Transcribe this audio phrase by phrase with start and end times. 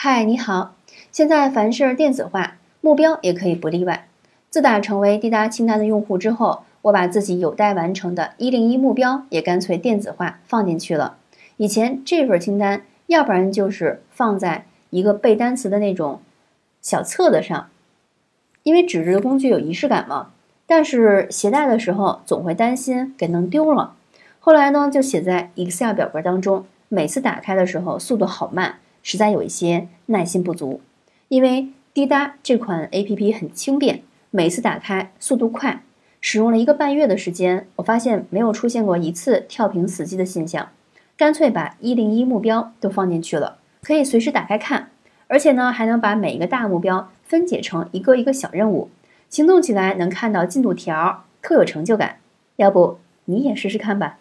[0.00, 0.76] 嗨，你好！
[1.10, 4.06] 现在凡事电子化，目标也可以不例外。
[4.48, 11.16] 自打成为滴答清单的用户之后，我把自己有待完成的一零一目标也干脆电子化放进去了。
[11.56, 16.20] 以前这份清单，要不然就是放在一个背单词的那种
[16.80, 17.68] 小册子上，
[18.62, 20.30] 因为纸质的工具有仪式感嘛。
[20.68, 23.96] 但是携带的时候总会担心给弄丢了。
[24.38, 28.76] 后来呢，就写在 Excel 表格当中，每次打开的时候速度好慢。
[29.08, 30.82] 实在有一些耐心不足，
[31.28, 35.82] 因为滴答这款 A P P 很轻便，每次打开速度快。
[36.20, 40.68] 使用了一个半月的时间，我发现没有出现过一次跳屏死机的现象。
[41.16, 44.90] 干脆把一零一目标都放进去了，可以随时打开看。
[45.26, 48.90] 而且呢，还能把每一个大目标分解成一个一个小任务，
[49.30, 52.16] 行动起来能看到进度条，特有成就感。
[52.56, 54.18] 要不你也试试看吧。